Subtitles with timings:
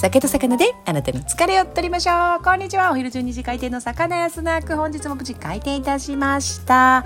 [0.00, 2.44] 酒と魚であなたの疲れを取りましょう。
[2.44, 2.92] こんにちは。
[2.92, 4.76] お昼12時開店の魚屋スナック。
[4.76, 7.04] 本日も無事開店いたしました。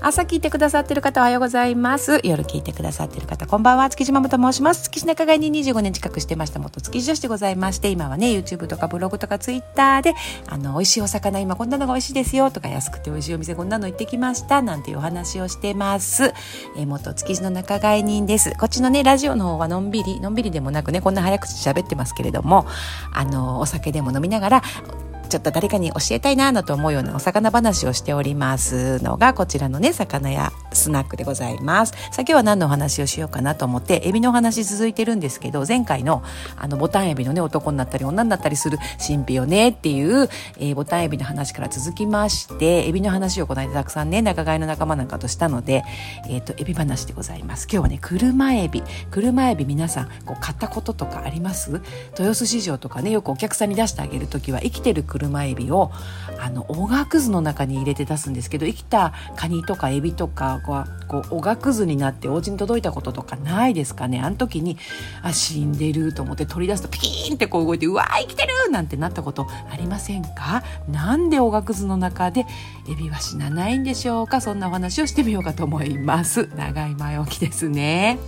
[0.00, 2.20] 朝聞いてくださってる方おはようございます。
[2.22, 3.90] 夜聞いてくださってる方こんばんは。
[3.90, 4.84] 築地ママと申します。
[4.84, 10.14] 築地仲買に25年近くしてました元築地女子でございまして今はね YouTube とかブログとか Twitter で
[10.46, 16.32] あの美味しいお魚今こんなのが美味しいですよとか安くて美味しいお店こんなの行ってきましたなんていうお話をしてます、
[16.76, 18.52] えー、元築地の仲買人です。
[18.56, 22.66] こっちのねラジオの方はのんびりのんびりでもなくねこんな早口喋ってますけれども
[23.12, 24.62] あのお酒でも飲みながら
[25.28, 30.52] ちょっと誰かに教えたいななと思うようなお魚話をしておりますのがこちらのね魚屋。
[30.72, 31.92] スナックでございます。
[31.92, 36.22] さあ今日は何のお話をしようかなと思ってエビの話続いてるんですけど前回の
[36.56, 45.84] あのボタンエビのね男になったり女になったりする神秘よねっていう、えー、ボタンエビの話から続きましてエビの話をこの間たくさんね仲買の仲間なんかとしたので
[46.28, 47.66] えっ、ー、とエビ話でございます。
[47.70, 48.82] 今日はね車エビ。
[49.10, 51.80] 車エビ皆さんこう買ったこととかあります？
[52.18, 55.90] 豊洲市場とかねよくお客さんに出してあげる時は生きてる車エビを
[56.40, 64.20] あのおがくずの中に入れて出すんですけど生きたカニとかエビとかはこうおがくずになってお家に届いたこととかないですかね？
[64.20, 64.76] あの時に
[65.22, 70.62] あ死んでると思って取り出すとピキーンってこう動いてうわー生きてるなんてなったことありませんか？
[70.88, 72.46] なんでおがくずの中で
[72.90, 74.40] エビは死なないんでしょうか？
[74.40, 76.48] そんなお話をしてみようかと思います。
[76.56, 78.18] 長い前置きですね。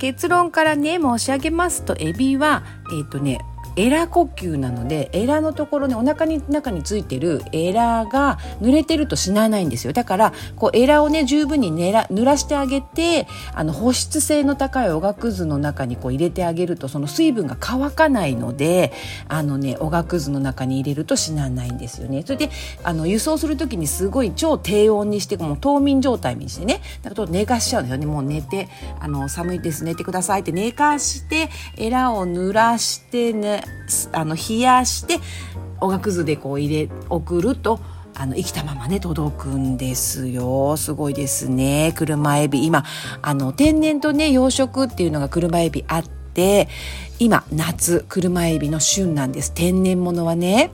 [0.00, 3.40] 結論からね申し上げますとエビはえっ、ー、とね
[3.76, 9.92] エラ呼吸なのでエラのところねお腹に中についてるエラが濡れてると死なないんですよ。
[9.92, 18.92] だからこうエラをね十分に寝ら濡らしてあげてあの保湿性の高いおがくずの中にこう入れてあげるとその水分が乾かないので
[19.28, 22.22] あのねおがくずの中に入れると死なないんですよね。
[22.24, 22.50] それで
[22.82, 28.06] あの輸送する時にすごい超低温にしてもう冬眠状態にしてねだから寝かしちゃうんですよね。
[28.06, 28.68] もう寝て
[29.00, 33.63] あの寒いです寝てくださいって寝かしてエラを濡らしてね
[34.12, 35.20] あの冷やして
[35.80, 37.80] おがくずでこう入れ送ると
[38.14, 40.76] あの生きたままね届くんですよ。
[40.76, 41.92] すごいですね。
[41.96, 42.64] 車エビ。
[42.64, 42.84] 今
[43.22, 46.68] あの天然とね養殖っていうのが車エビあって
[47.18, 49.52] 今夏車エビの旬なんです。
[49.52, 50.70] 天然物はね。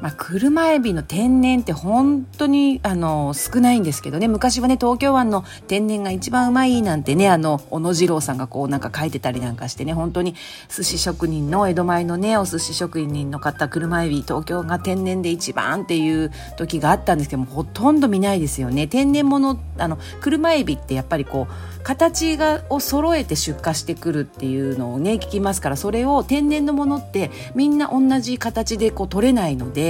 [0.00, 4.28] まあ、車エビの天然って本当にあの少ないんですけどね。
[4.28, 9.94] 昔はね東京湾の天然が一番うまいなんてねあの小野次郎さんがこうなんか書いてたりなんかしてね。
[9.94, 10.36] 本当に
[10.68, 18.86] 寿司職人の江戸前のねお寿司職人の方車エビ東京が天然で一番っていう時があったんですけどもほとんど見ないですよね。
[18.86, 29.87] 天然物あの車エビってやっぱりこう形がを揃えて出荷してくるっていうのをね聞きますからそれを天然のものってみんな同じ形でこう取れないので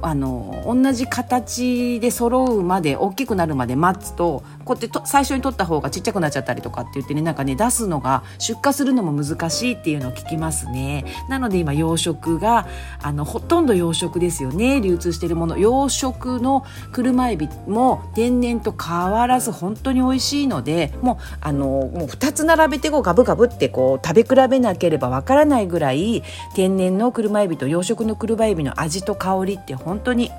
[0.00, 11.04] あの同じ形で揃うまで大きくなるまで待つとこうやってと最初に取った方がちっちゃくなっちゃったりとかって言ってねなんかね出すのが出荷するのも難しいっていうのを聞きますね。
[11.28, 12.66] なので今養殖が
[13.02, 14.80] あのほとんど養殖ですよね。
[14.80, 26.22] 流通してるもの養殖の車エビも天然と変わらず本当に美味しいのでもうあのもう2つ並べてこうガブガブってこう食べ比べなければわからないぐらい
[26.54, 30.30] 天然の車エビと養殖の車エビの味と香りって本当に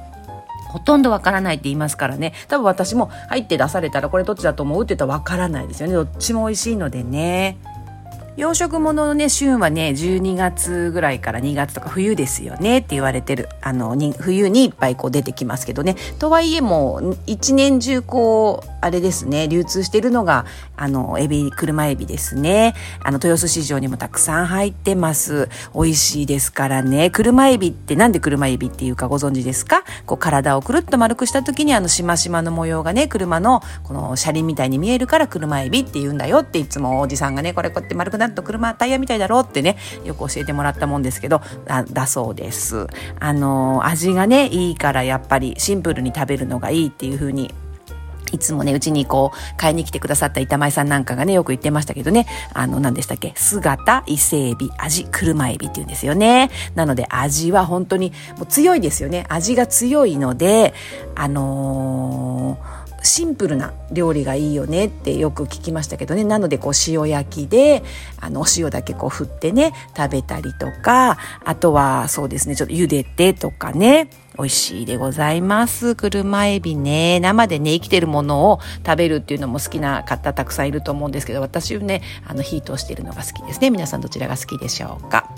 [0.74, 2.34] ほとんどわからないって言いますからね。
[2.48, 5.94] 多分私も入って出されたらこれどっちだと思うって言ったらわからないですよね。
[5.94, 7.60] どっちも美味しいのでね。
[8.36, 13.48] 養殖物のね、旬はね、12月ぐらいから2月とか冬ですよねって言われてる。
[13.62, 15.96] あの、に冬にいっぱいこう出てきますけどね。
[16.18, 20.46] とはいえもう一年中こう、あれですね、流通してるのが、
[20.76, 22.74] あの、エビ、車エビですね。
[23.04, 25.48] あの、豊洲市場にもたくさん入ってます。
[25.76, 27.12] 美味しいですからね。
[27.12, 29.84] 車エビってなんで車エビっていうかご存知ですか？
[30.08, 42.88] こう、体をくるっと丸くした時にあの、しましまの模様がね、車のこの車輪みたいに見えるから車エビって言うんだよっていつもおじさんがね、これこうやって丸くなると車タイヤみたいだろうってね、よく教えてもらったもんですけど、あだそうです。
[43.20, 47.54] あの、味がね、いいからやっぱりシンプルに食べるのがいいっていう風に
[48.32, 56.50] いつもね、うちにこう、買いに来てくださった板前さんなんかがね、よく言ってましたけどね、あの、何でしたっけ姿、伊勢エビ、味、車エビって言うんですよね。
[56.74, 59.26] なので、味は本当にもう強いですよね。
[59.30, 60.74] 味が強いので、
[61.16, 67.84] あのーシンプルな料理がいいよねってよく聞きましたけどねなのでこう塩焼きで
[68.20, 75.94] あのお塩だけこう振ってね食べたりとかあとはそうですねちょっと茹でてとかね美味しいでございます。
[75.94, 77.20] 車エビね。
[77.20, 83.70] 生でね、生きてるものを食べるっていうのも好きな方たくさんいると思うんですけど、私はね、あの、火通してるのが好きですね。
[83.70, 85.30] 皆さんどちらが好きでしょうか？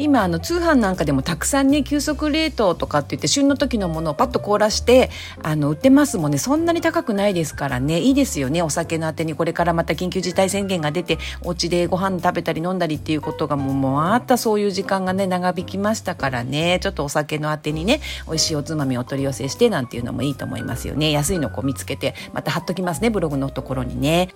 [0.00, 5.10] 今あの通販なんかでもたくさんね急速冷凍とかって言って旬の時のものをパッと凍らして
[5.42, 6.38] あの売ってますもんね。
[6.38, 8.00] そんなに高くないですからね。
[8.00, 8.62] いいですよね。
[8.62, 9.34] お酒のあてに。
[9.34, 16.78] これからまた緊急事態宣言が出てお家でご飯食べたり飲んだりっていうことがもうもうあったそういう時間がね長引きましたからね。
[16.82, 21.10] ちょっとお酒のあてにね美味しいおつまみを取り寄せしてなんていうのもいいと思いますよね。
[21.10, 24.30] 安いのこう見つけてまた貼っときますねブログのところにね。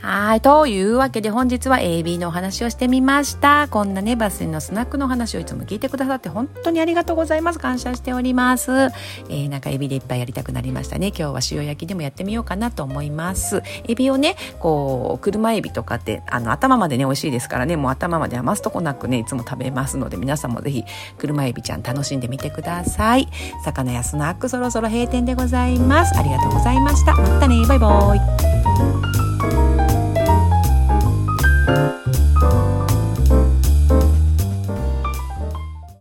[0.00, 0.40] はい。
[0.40, 3.66] というわけで本日は AB のお話をしてみました。
[3.68, 7.58] こんなね、バスのスナックの話をいつも聞いてくださって本当にありがとうございます。
[7.58, 8.70] 感謝しております。
[8.70, 11.08] えー、なんかエビでいっぱいやりたくなりましたね。
[11.08, 13.62] 今日は塩焼きでもやってみようかなと思います。
[13.88, 20.84] エビをね、こう、車エビとかって、あの、頭までね、美味しいですからね、もう頭まで余すとこなくね、いつも食べますので、皆さんもぜひ、
[21.18, 23.28] 車エビちゃん楽しんでみてください。
[23.64, 26.16] 魚やスナックそろそろ閉店でございます。
[26.16, 27.14] ありがとうございました。
[27.14, 28.14] またね、バイバ
[29.04, 29.07] イ。